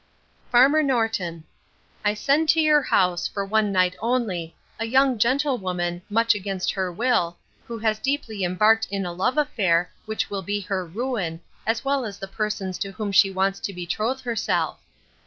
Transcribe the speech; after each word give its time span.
'FARMER 0.49 0.81
NORTON, 0.81 1.43
'I 2.03 2.13
send 2.15 2.49
to 2.49 2.59
your 2.59 2.81
house, 2.81 3.27
for 3.27 3.45
one 3.45 3.71
night 3.71 3.95
only, 3.99 4.55
a 4.79 4.85
young 4.85 5.19
gentlewoman, 5.19 6.01
much 6.09 6.33
against 6.33 6.71
her 6.71 6.91
will, 6.91 7.37
who 7.67 7.77
has 7.77 7.99
deeply 7.99 8.43
embarked 8.43 8.87
in 8.89 9.05
a 9.05 9.13
love 9.13 9.37
affair, 9.37 9.91
which 10.07 10.27
will 10.31 10.41
be 10.41 10.61
her 10.61 10.83
ruin, 10.87 11.39
as 11.67 11.85
well 11.85 12.03
as 12.03 12.17
the 12.17 12.27
person's 12.27 12.79
to 12.79 12.91
whom 12.93 13.11
she 13.11 13.29
wants 13.29 13.59
to 13.59 13.73
betroth 13.73 14.21
herself. 14.21 14.79